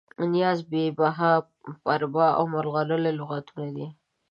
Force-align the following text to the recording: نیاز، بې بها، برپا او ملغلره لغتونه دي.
نیاز، 0.33 0.59
بې 0.69 0.83
بها، 0.97 1.31
برپا 1.83 2.27
او 2.37 2.43
ملغلره 2.53 3.11
لغتونه 3.19 3.67
دي. 3.75 3.87